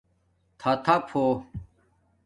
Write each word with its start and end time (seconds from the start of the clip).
تھاتھپ 0.59 0.87
ہݸ 1.11 1.15